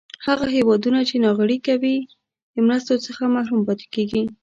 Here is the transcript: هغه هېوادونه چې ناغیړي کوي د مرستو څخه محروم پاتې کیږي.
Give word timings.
هغه 0.25 0.45
هېوادونه 0.55 0.99
چې 1.09 1.15
ناغیړي 1.23 1.57
کوي 1.67 1.97
د 2.53 2.55
مرستو 2.67 2.93
څخه 3.05 3.21
محروم 3.35 3.61
پاتې 3.67 3.85
کیږي. 3.95 4.23